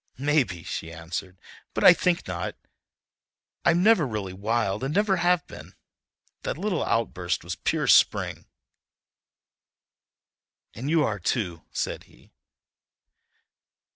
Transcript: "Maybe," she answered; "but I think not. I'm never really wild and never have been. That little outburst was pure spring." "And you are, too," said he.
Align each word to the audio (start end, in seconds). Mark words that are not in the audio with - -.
"Maybe," 0.17 0.63
she 0.63 0.91
answered; 0.91 1.37
"but 1.75 1.83
I 1.83 1.93
think 1.93 2.27
not. 2.27 2.55
I'm 3.63 3.83
never 3.83 4.07
really 4.07 4.33
wild 4.33 4.83
and 4.83 4.95
never 4.95 5.17
have 5.17 5.45
been. 5.45 5.75
That 6.41 6.57
little 6.57 6.83
outburst 6.83 7.43
was 7.43 7.53
pure 7.53 7.85
spring." 7.85 8.47
"And 10.73 10.89
you 10.89 11.03
are, 11.03 11.19
too," 11.19 11.65
said 11.71 12.05
he. 12.05 12.31